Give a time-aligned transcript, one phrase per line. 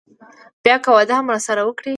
[0.65, 1.89] بيا که واده هم راسره وکړي.